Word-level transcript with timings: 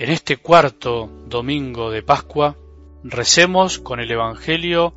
En 0.00 0.08
este 0.08 0.38
cuarto 0.38 1.10
domingo 1.26 1.90
de 1.90 2.02
Pascua, 2.02 2.56
recemos 3.04 3.78
con 3.78 4.00
el 4.00 4.10
Evangelio 4.10 4.94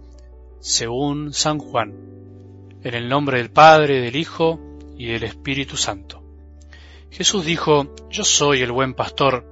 según 0.61 1.34
San 1.34 1.60
Juan, 1.60 1.93
en 2.82 2.93
el 2.93 3.10
nombre 3.10 3.39
del 3.39 3.52
Padre, 3.52 4.00
del 4.00 4.16
Hijo 4.16 4.61
y 4.97 5.07
del 5.07 5.25
Espíritu 5.25 5.75
Santo. 5.75 6.24
Jesús 7.11 7.43
dijo, 7.43 7.93
Yo 8.10 8.24
soy 8.24 8.61
el 8.61 8.71
buen 8.71 8.93
pastor, 8.93 9.46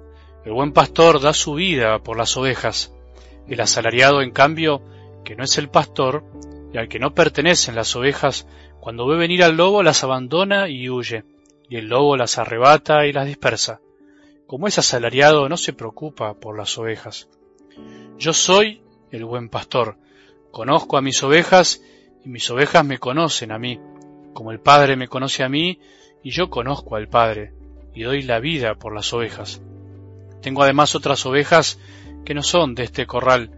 el 0.45 0.53
buen 0.53 0.71
pastor 0.71 1.19
da 1.19 1.33
su 1.33 1.55
vida 1.55 2.01
por 2.01 2.15
las 2.15 2.37
ovejas, 2.37 2.93
el 3.45 3.59
asalariado, 3.59 4.21
en 4.21 4.31
cambio, 4.31 4.81
que 5.25 5.35
no 5.35 5.43
es 5.43 5.57
el 5.57 5.67
pastor, 5.67 6.23
y 6.73 6.77
al 6.77 6.87
que 6.87 6.99
no 6.99 7.13
pertenecen 7.13 7.75
las 7.75 7.93
ovejas, 7.97 8.47
cuando 8.79 9.05
ve 9.05 9.17
venir 9.17 9.43
al 9.43 9.57
lobo 9.57 9.83
las 9.83 10.05
abandona 10.05 10.69
y 10.69 10.89
huye, 10.89 11.25
y 11.67 11.75
el 11.75 11.87
lobo 11.87 12.15
las 12.15 12.37
arrebata 12.37 13.05
y 13.05 13.11
las 13.11 13.27
dispersa. 13.27 13.81
Como 14.51 14.67
es 14.67 14.77
asalariado, 14.77 15.47
no 15.47 15.55
se 15.55 15.71
preocupa 15.71 16.33
por 16.33 16.57
las 16.57 16.77
ovejas. 16.77 17.29
Yo 18.17 18.33
soy 18.33 18.81
el 19.09 19.23
buen 19.23 19.47
pastor, 19.47 19.95
conozco 20.51 20.97
a 20.97 21.01
mis 21.01 21.23
ovejas 21.23 21.81
y 22.25 22.27
mis 22.27 22.49
ovejas 22.49 22.83
me 22.83 22.97
conocen 22.97 23.53
a 23.53 23.57
mí, 23.57 23.79
como 24.33 24.51
el 24.51 24.59
Padre 24.59 24.97
me 24.97 25.07
conoce 25.07 25.45
a 25.45 25.47
mí 25.47 25.79
y 26.21 26.31
yo 26.31 26.49
conozco 26.49 26.97
al 26.97 27.07
Padre, 27.07 27.53
y 27.95 28.03
doy 28.03 28.23
la 28.23 28.41
vida 28.41 28.75
por 28.75 28.93
las 28.93 29.13
ovejas. 29.13 29.61
Tengo 30.41 30.63
además 30.63 30.95
otras 30.95 31.25
ovejas 31.25 31.79
que 32.25 32.33
no 32.33 32.43
son 32.43 32.75
de 32.75 32.83
este 32.83 33.07
corral, 33.07 33.51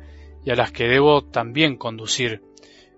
y 0.45 0.51
a 0.51 0.55
las 0.55 0.71
que 0.71 0.83
debo 0.83 1.23
también 1.23 1.75
conducir. 1.75 2.43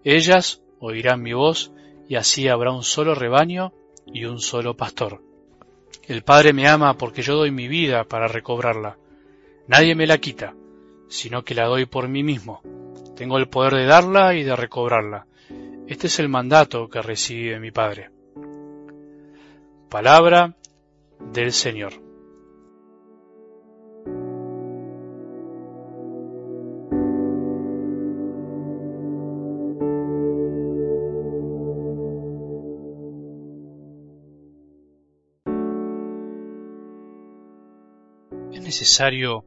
Ellas 0.04 0.62
oirán 0.82 1.22
mi 1.22 1.32
voz, 1.32 1.72
y 2.10 2.16
así 2.16 2.50
habrá 2.50 2.74
un 2.74 2.84
solo 2.84 3.16
rebaño 3.16 3.72
y 4.06 4.26
un 4.26 4.42
solo 4.42 4.76
pastor. 4.76 5.25
El 6.04 6.24
Padre 6.24 6.54
me 6.54 6.68
ama 6.68 6.98
porque 6.98 7.22
yo 7.22 7.36
doy 7.36 7.52
mi 7.52 7.68
vida 7.68 8.04
para 8.04 8.28
recobrarla. 8.28 8.98
Nadie 9.68 9.96
me 9.96 10.08
la 10.08 10.18
quita, 10.18 10.54
sino 11.10 11.44
que 11.44 11.56
la 11.56 11.66
doy 11.66 11.86
por 11.86 12.08
mí 12.08 12.24
mismo. 12.24 12.62
Tengo 13.16 13.38
el 13.38 13.48
poder 13.48 13.74
de 13.74 13.86
darla 13.86 14.36
y 14.36 14.44
de 14.44 14.56
recobrarla. 14.56 15.26
Este 15.88 16.08
es 16.08 16.20
el 16.20 16.30
mandato 16.30 16.90
que 16.90 17.02
recibe 17.02 17.60
mi 17.60 17.72
Padre. 17.72 18.10
Palabra 19.90 20.56
del 21.20 21.54
Señor. 21.54 22.05
Es 38.56 38.62
necesario 38.62 39.44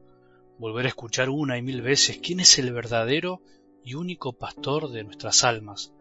volver 0.59 0.85
a 0.85 0.89
escuchar 0.89 1.31
una 1.31 1.57
y 1.57 1.63
mil 1.63 1.81
veces 1.81 2.19
quién 2.21 2.41
es 2.41 2.59
el 2.59 2.71
verdadero 2.71 3.41
y 3.83 3.95
único 3.95 4.33
pastor 4.33 4.91
de 4.91 5.03
nuestras 5.03 5.43
almas, 5.43 5.91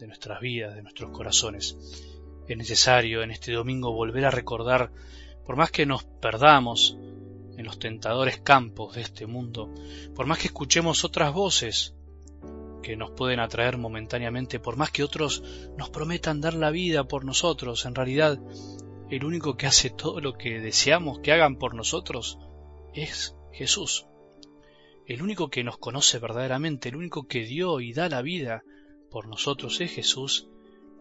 de 0.00 0.08
nuestras 0.08 0.40
vidas, 0.40 0.74
de 0.74 0.82
nuestros 0.82 1.12
corazones. 1.12 1.76
Es 2.48 2.56
necesario 2.56 3.22
en 3.22 3.30
este 3.30 3.52
domingo 3.52 3.92
volver 3.92 4.24
a 4.24 4.32
recordar, 4.32 4.90
por 5.44 5.54
más 5.54 5.70
que 5.70 5.86
nos 5.86 6.02
perdamos 6.02 6.98
en 7.56 7.64
los 7.64 7.78
tentadores 7.78 8.40
campos 8.40 8.96
de 8.96 9.02
este 9.02 9.28
mundo, 9.28 9.72
por 10.16 10.26
más 10.26 10.38
que 10.38 10.48
escuchemos 10.48 11.04
otras 11.04 11.32
voces 11.32 11.94
que 12.82 12.96
nos 12.96 13.12
pueden 13.12 13.38
atraer 13.38 13.78
momentáneamente, 13.78 14.58
por 14.58 14.76
más 14.76 14.90
que 14.90 15.04
otros 15.04 15.40
nos 15.78 15.90
prometan 15.90 16.40
dar 16.40 16.54
la 16.54 16.72
vida 16.72 17.04
por 17.04 17.24
nosotros, 17.24 17.86
en 17.86 17.94
realidad 17.94 18.40
el 19.08 19.24
único 19.24 19.56
que 19.56 19.68
hace 19.68 19.88
todo 19.88 20.20
lo 20.20 20.36
que 20.36 20.58
deseamos 20.58 21.20
que 21.20 21.30
hagan 21.30 21.58
por 21.58 21.76
nosotros 21.76 22.40
es 22.96 23.36
Jesús. 23.52 24.06
El 25.06 25.22
único 25.22 25.48
que 25.50 25.62
nos 25.62 25.78
conoce 25.78 26.18
verdaderamente, 26.18 26.88
el 26.88 26.96
único 26.96 27.28
que 27.28 27.44
dio 27.44 27.80
y 27.80 27.92
da 27.92 28.08
la 28.08 28.22
vida 28.22 28.64
por 29.10 29.28
nosotros 29.28 29.80
es 29.80 29.92
Jesús, 29.92 30.48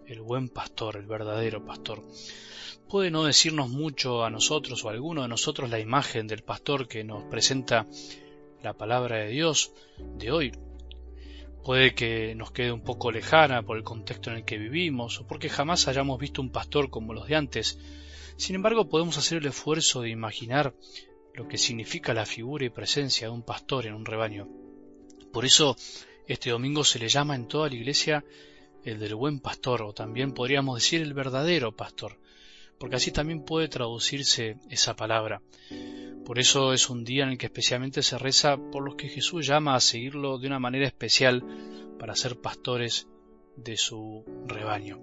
el 0.06 0.22
buen 0.22 0.50
pastor, 0.50 0.97
el 0.97 1.07
verdadero 1.07 1.66
pastor. 1.66 2.03
Puede 2.88 3.09
no 3.09 3.23
decirnos 3.23 3.69
mucho 3.69 4.23
a 4.23 4.29
nosotros 4.29 4.83
o 4.83 4.89
a 4.89 4.91
alguno 4.91 5.23
de 5.23 5.28
nosotros 5.28 5.72
la 5.72 5.79
imagen 5.79 6.28
del 6.28 6.44
pastor 6.44 6.88
que 6.88 7.03
nos 7.03 7.23
presenta 7.23 7.88
la 8.62 8.73
palabra 8.73 9.17
de 9.17 9.29
Dios 9.29 9.73
de 9.97 10.31
hoy. 10.31 10.51
Puede 11.63 11.95
que 11.95 12.35
nos 12.35 12.51
quede 12.51 12.72
un 12.72 12.83
poco 12.83 13.12
lejana 13.12 13.63
por 13.63 13.77
el 13.77 13.83
contexto 13.83 14.29
en 14.29 14.38
el 14.38 14.45
que 14.45 14.59
vivimos 14.59 15.19
o 15.19 15.25
porque 15.25 15.50
jamás 15.50 15.88
hayamos 15.88 16.19
visto 16.19 16.41
un 16.41 16.51
pastor 16.51 16.91
como 16.91 17.13
los 17.13 17.27
de 17.27 17.35
antes. 17.35 17.79
Sin 18.38 18.56
embargo, 18.56 18.88
podemos 18.88 19.17
hacer 19.17 19.39
el 19.39 19.47
esfuerzo 19.47 20.01
de 20.01 20.09
imaginar 20.09 20.75
lo 21.35 21.47
que 21.47 21.57
significa 21.57 22.13
la 22.13 22.25
figura 22.25 22.66
y 22.66 22.69
presencia 22.69 23.28
de 23.28 23.34
un 23.34 23.44
pastor 23.44 23.85
en 23.85 23.94
un 23.94 24.06
rebaño. 24.06 24.47
Por 25.31 25.46
eso 25.46 25.75
este 26.28 26.50
domingo 26.50 26.84
se 26.84 27.00
le 27.00 27.09
llama 27.09 27.35
en 27.35 27.47
toda 27.47 27.69
la 27.69 27.75
iglesia 27.75 28.23
el 28.84 29.00
del 29.00 29.16
buen 29.16 29.40
pastor, 29.40 29.81
o 29.81 29.94
también 29.94 30.31
podríamos 30.31 30.75
decir 30.75 31.01
el 31.01 31.13
verdadero 31.13 31.75
pastor, 31.75 32.19
porque 32.78 32.95
así 32.95 33.12
también 33.12 33.44
puede 33.44 33.68
traducirse 33.68 34.57
esa 34.69 34.95
palabra. 34.95 35.41
Por 36.24 36.40
eso 36.40 36.74
es 36.74 36.90
un 36.90 37.03
día 37.03 37.24
en 37.24 37.31
el 37.31 37.38
que 37.38 37.47
especialmente 37.47 38.01
se 38.01 38.18
reza 38.18 38.57
por 38.57 38.84
los 38.84 38.95
que 38.95 39.09
Jesús 39.09 39.45
llama 39.45 39.75
a 39.75 39.79
seguirlo 39.79 40.38
de 40.38 40.47
una 40.47 40.59
manera 40.59 40.88
especial 40.88 41.44
para 42.00 42.16
ser 42.16 42.40
pastores 42.40 43.07
de 43.56 43.78
su 43.78 44.24
rebaño. 44.47 45.01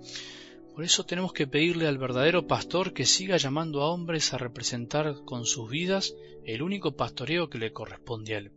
Por 0.74 0.84
eso 0.84 1.04
tenemos 1.04 1.32
que 1.34 1.46
pedirle 1.46 1.86
al 1.86 1.98
verdadero 1.98 2.46
pastor 2.46 2.94
que 2.94 3.04
siga 3.04 3.36
llamando 3.36 3.82
a 3.82 3.90
hombres 3.90 4.32
a 4.32 4.38
representar 4.38 5.24
con 5.24 5.44
sus 5.44 5.70
vidas 5.70 6.14
el 6.44 6.62
único 6.62 6.96
pastoreo 6.96 7.50
que 7.50 7.58
le 7.58 7.72
corresponde 7.72 8.34
a 8.34 8.38
él. 8.38 8.52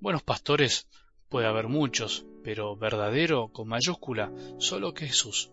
Buenos 0.00 0.22
pastores 0.22 0.86
puede 1.30 1.46
haber 1.46 1.68
muchos, 1.68 2.26
pero 2.44 2.76
verdadero 2.76 3.48
con 3.48 3.68
mayúscula, 3.68 4.30
solo 4.58 4.92
Jesús. 4.94 5.50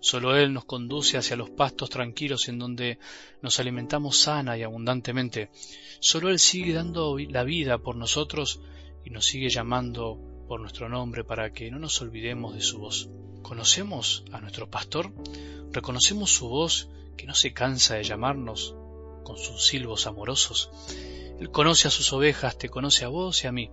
Solo 0.00 0.36
Él 0.36 0.52
nos 0.52 0.64
conduce 0.64 1.18
hacia 1.18 1.36
los 1.36 1.50
pastos 1.50 1.90
tranquilos 1.90 2.48
en 2.48 2.58
donde 2.58 2.98
nos 3.42 3.58
alimentamos 3.58 4.18
sana 4.18 4.56
y 4.56 4.62
abundantemente. 4.62 5.50
Solo 6.00 6.30
Él 6.30 6.38
sigue 6.38 6.72
dando 6.72 7.18
la 7.18 7.44
vida 7.44 7.78
por 7.78 7.96
nosotros 7.96 8.60
y 9.04 9.10
nos 9.10 9.26
sigue 9.26 9.48
llamando 9.48 10.18
por 10.46 10.60
nuestro 10.60 10.88
nombre 10.88 11.24
para 11.24 11.52
que 11.52 11.70
no 11.70 11.78
nos 11.78 12.00
olvidemos 12.00 12.54
de 12.54 12.60
su 12.60 12.78
voz. 12.78 13.10
¿Conocemos 13.46 14.24
a 14.32 14.40
nuestro 14.40 14.68
pastor? 14.68 15.12
¿Reconocemos 15.70 16.32
su 16.32 16.48
voz 16.48 16.88
que 17.16 17.26
no 17.26 17.34
se 17.36 17.52
cansa 17.52 17.94
de 17.94 18.02
llamarnos 18.02 18.74
con 19.22 19.38
sus 19.38 19.64
silbos 19.64 20.08
amorosos? 20.08 20.68
Él 21.38 21.52
conoce 21.52 21.86
a 21.86 21.92
sus 21.92 22.12
ovejas, 22.12 22.58
te 22.58 22.68
conoce 22.68 23.04
a 23.04 23.08
vos 23.08 23.44
y 23.44 23.46
a 23.46 23.52
mí. 23.52 23.70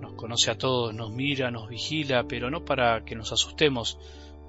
Nos 0.00 0.14
conoce 0.14 0.50
a 0.50 0.58
todos, 0.58 0.92
nos 0.92 1.12
mira, 1.12 1.52
nos 1.52 1.68
vigila, 1.68 2.24
pero 2.26 2.50
no 2.50 2.64
para 2.64 3.04
que 3.04 3.14
nos 3.14 3.30
asustemos, 3.30 3.96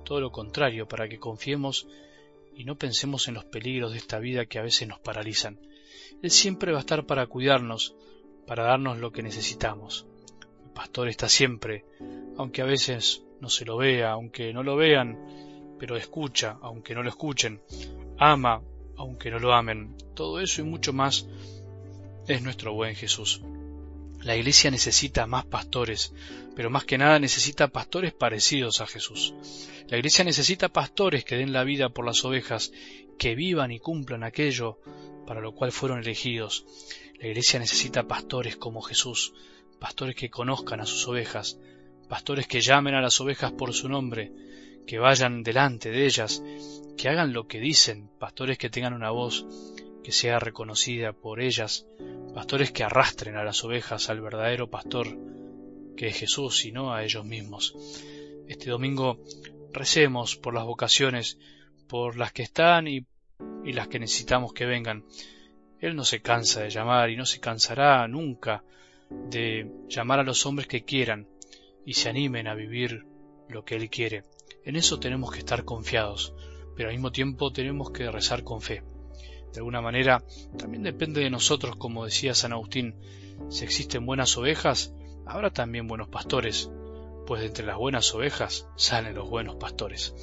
todo 0.04 0.22
lo 0.22 0.32
contrario, 0.32 0.88
para 0.88 1.08
que 1.08 1.20
confiemos 1.20 1.86
y 2.56 2.64
no 2.64 2.80
pensemos 2.80 3.28
en 3.28 3.36
los 3.36 3.46
peligros 3.46 3.92
de 3.92 4.00
esta 4.00 4.18
vida 4.18 4.48
que 4.48 4.58
a 4.58 4.64
veces 4.64 4.88
nos 4.88 5.00
paralizan. 5.00 5.60
Él 6.24 6.32
siempre 6.32 6.72
va 6.72 6.80
a 6.80 6.82
estar 6.82 7.06
para 7.06 7.28
cuidarnos, 7.28 7.94
para 8.48 8.64
darnos 8.64 8.98
lo 8.98 9.12
que 9.12 9.22
necesitamos. 9.22 10.08
El 10.66 10.72
pastor 10.72 11.10
está 11.10 11.30
siempre, 11.30 11.86
aunque 12.38 12.64
a 12.64 12.66
veces 12.66 13.22
no 13.42 13.50
se 13.50 13.66
lo 13.66 13.78
vea, 13.78 14.12
aunque 14.12 14.54
no 14.54 14.64
lo 14.64 14.76
vean, 14.76 15.76
pero 15.80 15.96
escucha, 15.96 16.58
aunque 16.62 16.96
no 16.96 17.04
lo 17.04 17.10
escuchen, 17.10 17.62
ama, 18.18 18.62
aunque 18.98 19.32
no 19.32 19.40
lo 19.40 19.54
amen. 19.54 19.96
Todo 20.16 20.40
eso 20.40 20.62
y 20.62 20.66
mucho 20.66 20.94
más 20.94 21.28
es 22.28 22.42
nuestro 22.42 22.74
buen 22.74 22.96
Jesús. 22.96 23.42
La 24.22 24.36
iglesia 24.36 24.72
necesita 24.72 25.28
más 25.28 25.46
pastores, 25.46 26.14
pero 26.56 26.70
más 26.70 26.84
que 26.86 26.98
nada 26.98 27.20
necesita 27.20 27.68
pastores 27.68 28.14
parecidos 28.14 28.82
a 28.82 28.88
Jesús. 28.88 29.34
La 29.88 29.98
iglesia 29.98 30.26
necesita 30.26 30.70
pastores 30.70 31.24
que 31.24 31.38
den 31.38 31.54
la 31.54 31.64
vida 31.64 31.90
por 31.90 32.06
las 32.06 32.26
ovejas, 32.26 32.72
que 33.18 33.36
vivan 33.36 33.72
y 33.72 33.80
cumplan 33.80 34.24
aquello 34.24 34.80
para 35.26 35.42
lo 35.42 35.54
cual 35.54 35.72
fueron 35.72 36.00
elegidos. 36.00 36.66
La 37.20 37.28
iglesia 37.28 37.60
necesita 37.60 38.08
pastores 38.08 38.58
como 38.58 38.82
Jesús, 38.82 39.34
pastores 39.80 40.16
que 40.16 40.30
conozcan 40.30 40.80
a 40.80 40.86
sus 40.86 41.08
ovejas, 41.08 41.60
pastores 42.08 42.48
que 42.48 42.62
llamen 42.62 42.96
a 42.96 43.02
las 43.02 43.20
ovejas 43.22 43.52
por 43.52 43.74
su 43.74 43.90
nombre, 43.90 44.32
que 44.86 45.00
vayan 45.00 45.44
delante 45.44 45.92
de 45.92 46.06
ellas, 46.06 46.42
que 46.98 47.10
hagan 47.10 47.34
lo 47.34 47.48
que 47.48 47.60
dicen, 47.60 48.10
pastores 48.20 48.58
que 48.58 48.70
tengan 48.70 48.94
una 48.94 49.12
voz 49.12 49.46
que 50.04 50.12
sea 50.12 50.40
reconocida 50.40 51.12
por 51.12 51.42
ellas, 51.42 51.86
pastores 52.34 52.72
que 52.72 52.84
arrastren 52.84 53.36
a 53.36 53.44
las 53.44 53.64
ovejas 53.64 54.10
al 54.10 54.22
verdadero 54.22 54.70
pastor, 54.70 55.08
que 55.98 56.08
es 56.08 56.18
Jesús 56.18 56.66
y 56.66 56.72
no 56.72 56.94
a 56.94 57.04
ellos 57.04 57.26
mismos. 57.26 57.76
Este 58.48 58.70
domingo 58.70 59.20
recemos 59.74 60.38
por 60.38 60.54
las 60.54 60.66
vocaciones, 60.66 61.38
por 61.88 62.16
las 62.16 62.32
que 62.32 62.44
están 62.44 62.88
y, 62.88 63.06
y 63.66 63.74
las 63.74 63.90
que 63.90 64.00
necesitamos 64.00 64.54
que 64.54 64.66
vengan. 64.66 65.04
Él 65.80 65.96
no 65.96 66.06
se 66.06 66.22
cansa 66.22 66.62
de 66.62 66.70
llamar 66.70 67.10
y 67.10 67.18
no 67.18 67.26
se 67.26 67.40
cansará 67.40 68.08
nunca 68.08 68.64
de 69.10 69.70
llamar 69.90 70.20
a 70.20 70.24
los 70.24 70.46
hombres 70.46 70.68
que 70.68 70.84
quieran, 70.84 71.28
y 71.88 71.94
se 71.94 72.10
animen 72.10 72.48
a 72.48 72.54
vivir 72.54 73.06
lo 73.48 73.64
que 73.64 73.78
Él 73.78 73.90
quiere. 73.90 74.26
En 74.66 74.76
eso 74.76 75.00
tenemos 75.00 75.32
que 75.32 75.40
estar 75.40 75.64
confiados, 75.64 76.34
pero 76.76 76.90
al 76.90 76.96
mismo 76.96 77.14
tiempo 77.14 77.54
tenemos 77.54 77.92
que 77.92 78.12
rezar 78.12 78.44
con 78.44 78.60
fe. 78.60 78.84
De 79.54 79.60
alguna 79.60 79.80
manera, 79.80 80.22
también 80.58 80.84
depende 80.84 81.22
de 81.22 81.30
nosotros, 81.30 81.78
como 81.78 82.04
decía 82.04 82.36
San 82.36 82.52
Agustín, 82.52 82.94
si 83.48 83.64
existen 83.64 84.06
buenas 84.06 84.38
ovejas, 84.38 84.94
habrá 85.26 85.52
también 85.52 85.88
buenos 85.88 86.10
pastores, 86.10 86.70
pues 87.26 87.40
de 87.40 87.48
entre 87.48 87.66
las 87.66 87.78
buenas 87.78 88.14
ovejas 88.14 88.68
salen 88.76 89.16
los 89.16 89.30
buenos 89.30 89.56
pastores. 89.56 90.14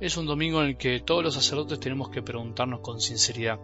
Es 0.00 0.16
un 0.16 0.24
domingo 0.24 0.62
en 0.62 0.68
el 0.68 0.76
que 0.78 1.00
todos 1.00 1.22
los 1.22 1.34
sacerdotes 1.34 1.80
tenemos 1.80 2.08
que 2.08 2.22
preguntarnos 2.22 2.80
con 2.80 3.02
sinceridad, 3.02 3.60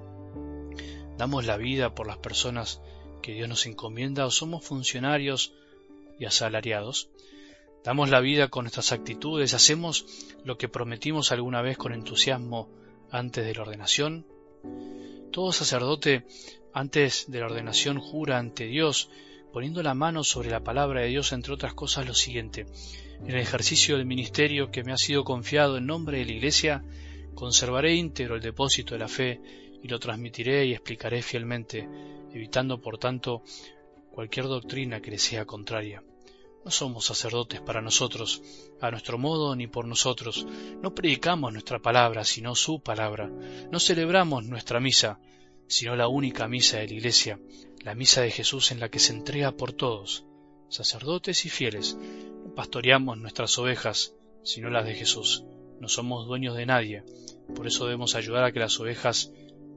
¿damos 1.16 1.46
la 1.46 1.56
vida 1.56 1.94
por 1.94 2.06
las 2.06 2.18
personas 2.18 2.82
que 3.22 3.32
Dios 3.32 3.48
nos 3.48 3.64
encomienda 3.64 4.26
o 4.26 4.30
somos 4.30 4.62
funcionarios 4.62 5.54
y 6.20 6.26
asalariados? 6.26 7.10
¿Damos 7.82 8.10
la 8.10 8.20
vida 8.20 8.48
con 8.48 8.64
nuestras 8.64 8.92
actitudes? 8.92 9.54
¿Hacemos 9.54 10.04
lo 10.44 10.58
que 10.58 10.68
prometimos 10.68 11.32
alguna 11.32 11.62
vez 11.62 11.78
con 11.78 11.94
entusiasmo 11.94 12.68
antes 13.10 13.44
de 13.44 13.54
la 13.54 13.62
ordenación? 13.62 14.26
Todo 15.32 15.50
sacerdote 15.50 16.26
antes 16.74 17.24
de 17.28 17.40
la 17.40 17.46
ordenación 17.46 17.98
jura 17.98 18.38
ante 18.38 18.66
Dios, 18.66 19.10
poniendo 19.50 19.82
la 19.82 19.94
mano 19.94 20.22
sobre 20.22 20.50
la 20.50 20.62
palabra 20.62 21.00
de 21.00 21.08
Dios, 21.08 21.32
entre 21.32 21.54
otras 21.54 21.72
cosas, 21.72 22.06
lo 22.06 22.14
siguiente. 22.14 22.66
En 23.20 23.30
el 23.30 23.40
ejercicio 23.40 23.96
del 23.96 24.06
ministerio 24.06 24.70
que 24.70 24.84
me 24.84 24.92
ha 24.92 24.98
sido 24.98 25.24
confiado 25.24 25.78
en 25.78 25.86
nombre 25.86 26.18
de 26.18 26.26
la 26.26 26.32
Iglesia, 26.32 26.84
conservaré 27.34 27.94
íntegro 27.94 28.36
el 28.36 28.42
depósito 28.42 28.94
de 28.94 29.00
la 29.00 29.08
fe 29.08 29.40
y 29.82 29.88
lo 29.88 29.98
transmitiré 29.98 30.66
y 30.66 30.72
explicaré 30.72 31.22
fielmente, 31.22 31.88
evitando 32.34 32.80
por 32.80 32.98
tanto 32.98 33.42
cualquier 34.10 34.46
doctrina 34.46 35.00
que 35.00 35.10
le 35.10 35.18
sea 35.18 35.44
contraria. 35.44 36.02
No 36.64 36.70
somos 36.70 37.06
sacerdotes 37.06 37.60
para 37.60 37.80
nosotros, 37.80 38.42
a 38.80 38.90
nuestro 38.90 39.16
modo 39.16 39.56
ni 39.56 39.66
por 39.66 39.86
nosotros. 39.86 40.46
No 40.82 40.94
predicamos 40.94 41.52
nuestra 41.52 41.78
palabra, 41.78 42.24
sino 42.24 42.54
su 42.54 42.80
palabra. 42.80 43.30
No 43.70 43.80
celebramos 43.80 44.44
nuestra 44.44 44.78
misa, 44.78 45.20
sino 45.68 45.96
la 45.96 46.08
única 46.08 46.48
misa 46.48 46.78
de 46.78 46.88
la 46.88 46.94
Iglesia, 46.94 47.40
la 47.82 47.94
misa 47.94 48.20
de 48.20 48.30
Jesús 48.30 48.72
en 48.72 48.80
la 48.80 48.90
que 48.90 48.98
se 48.98 49.14
entrega 49.14 49.52
por 49.52 49.72
todos, 49.72 50.26
sacerdotes 50.68 51.46
y 51.46 51.48
fieles. 51.48 51.96
No 52.44 52.54
pastoreamos 52.54 53.16
nuestras 53.16 53.58
ovejas, 53.58 54.14
sino 54.42 54.68
las 54.68 54.84
de 54.84 54.94
Jesús. 54.94 55.44
No 55.80 55.88
somos 55.88 56.26
dueños 56.26 56.56
de 56.56 56.66
nadie, 56.66 57.04
por 57.54 57.66
eso 57.66 57.84
debemos 57.84 58.14
ayudar 58.14 58.44
a 58.44 58.52
que 58.52 58.60
las 58.60 58.78
ovejas 58.80 59.32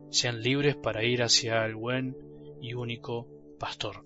sean 0.10 0.42
libres 0.42 0.76
para 0.76 1.04
ir 1.06 1.24
hacia 1.24 1.66
el 1.66 1.76
buen 1.76 2.18
y 2.62 2.74
único 2.74 3.28
pastor. 3.64 4.06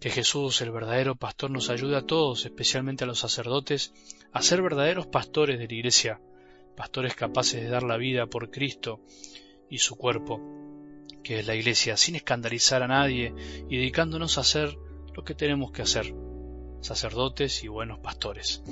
Que 0.00 0.10
Jesús, 0.10 0.62
el 0.62 0.72
verdadero 0.72 1.14
pastor, 1.14 1.48
nos 1.48 1.70
ayude 1.70 1.96
a 1.96 2.04
todos, 2.04 2.44
especialmente 2.44 3.04
a 3.04 3.06
los 3.06 3.20
sacerdotes, 3.20 3.92
a 4.32 4.42
ser 4.42 4.62
verdaderos 4.62 5.06
pastores 5.06 5.60
de 5.60 5.68
la 5.68 5.74
Iglesia, 5.74 6.20
pastores 6.76 7.14
capaces 7.14 7.62
de 7.62 7.68
dar 7.68 7.84
la 7.84 7.96
vida 7.96 8.26
por 8.26 8.50
Cristo 8.50 8.98
y 9.68 9.78
su 9.78 9.94
cuerpo, 9.94 10.40
que 11.22 11.38
es 11.38 11.46
la 11.46 11.54
Iglesia, 11.54 11.96
sin 11.96 12.16
escandalizar 12.16 12.82
a 12.82 12.88
nadie 12.88 13.32
y 13.68 13.76
dedicándonos 13.76 14.38
a 14.38 14.40
hacer 14.40 14.76
lo 15.14 15.22
que 15.22 15.36
tenemos 15.36 15.70
que 15.70 15.82
hacer, 15.82 16.12
sacerdotes 16.80 17.62
y 17.62 17.68
buenos 17.68 18.00
pastores. 18.00 18.64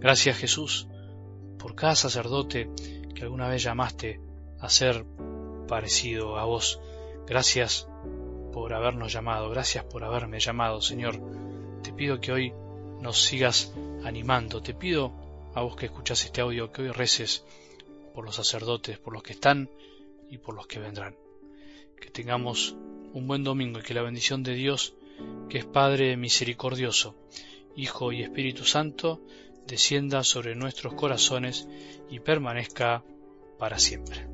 Gracias 0.00 0.36
Jesús 0.36 0.88
por 1.60 1.76
cada 1.76 1.94
sacerdote 1.94 2.68
que 3.14 3.22
alguna 3.22 3.46
vez 3.46 3.62
llamaste 3.62 4.20
a 4.58 4.68
ser 4.68 5.06
parecido 5.68 6.38
a 6.38 6.44
vos. 6.44 6.80
Gracias 7.28 7.86
por 8.52 8.72
habernos 8.72 9.12
llamado, 9.12 9.50
gracias 9.50 9.84
por 9.84 10.04
haberme 10.04 10.40
llamado, 10.40 10.80
Señor. 10.80 11.20
Te 11.82 11.92
pido 11.92 12.20
que 12.20 12.32
hoy 12.32 12.52
nos 13.00 13.22
sigas 13.22 13.72
animando, 14.04 14.62
te 14.62 14.74
pido 14.74 15.12
a 15.54 15.62
vos 15.62 15.76
que 15.76 15.86
escuchás 15.86 16.24
este 16.24 16.40
audio 16.40 16.70
que 16.72 16.82
hoy 16.82 16.90
reces 16.90 17.44
por 18.14 18.24
los 18.24 18.36
sacerdotes, 18.36 18.98
por 18.98 19.12
los 19.12 19.22
que 19.22 19.32
están 19.32 19.70
y 20.30 20.38
por 20.38 20.54
los 20.54 20.66
que 20.66 20.78
vendrán. 20.78 21.16
Que 22.00 22.10
tengamos 22.10 22.76
un 23.12 23.26
buen 23.26 23.44
domingo 23.44 23.80
y 23.80 23.82
que 23.82 23.94
la 23.94 24.02
bendición 24.02 24.42
de 24.42 24.54
Dios, 24.54 24.94
que 25.48 25.58
es 25.58 25.64
Padre 25.64 26.16
misericordioso, 26.16 27.14
Hijo 27.76 28.12
y 28.12 28.22
Espíritu 28.22 28.64
Santo, 28.64 29.20
descienda 29.66 30.24
sobre 30.24 30.54
nuestros 30.54 30.94
corazones 30.94 31.68
y 32.10 32.20
permanezca 32.20 33.04
para 33.58 33.78
siempre. 33.78 34.29